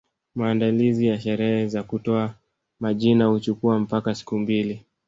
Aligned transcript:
Maandalizi 0.35 1.07
ya 1.07 1.19
sherehe 1.19 1.67
za 1.67 1.83
kutoa 1.83 2.33
majina 2.79 3.25
huchukua 3.25 3.79
mpaka 3.79 4.15
siku 4.15 4.39
mbili 4.39 4.85